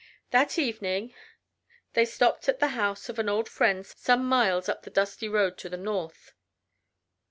That 0.31 0.57
evening 0.57 1.13
they 1.93 2.05
stopped 2.05 2.49
at 2.49 2.57
the 2.59 2.69
house 2.69 3.07
of 3.07 3.19
an 3.19 3.29
old 3.29 3.47
friend 3.47 3.85
some 3.85 4.25
miles 4.27 4.67
up 4.67 4.81
the 4.81 4.89
dusty 4.89 5.27
road 5.29 5.59
to 5.59 5.69
the 5.69 5.77
north. 5.77 6.33